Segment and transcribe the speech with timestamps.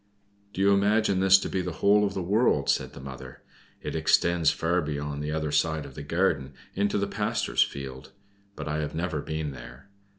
[0.51, 3.43] "Do you imagine this to be the whole of the world?" said the mother.
[3.83, 8.11] "It extends far beyond the other side of the garden in the pastor's field;
[8.55, 9.89] but I have never been there.